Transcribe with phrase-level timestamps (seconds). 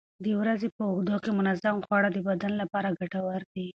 [0.23, 3.67] د ورځې په اوږدو کې منظم خواړه د بدن لپاره ګټور دي.